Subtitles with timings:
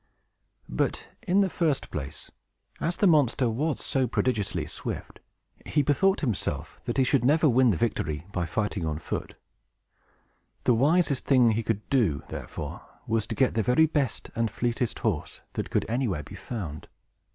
[0.67, 2.31] But, in the first place,
[2.79, 5.19] as the monster was so prodigiously swift,
[5.63, 9.35] he bethought himself that he should never win the victory by fighting on foot.
[10.63, 14.97] The wisest thing he could do, therefore, was to get the very best and fleetest
[14.97, 16.87] horse that could anywhere be found.